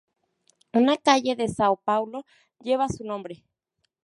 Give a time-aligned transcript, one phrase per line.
[0.79, 2.19] Una calle de São Paulo
[2.65, 3.35] lleva su nombre.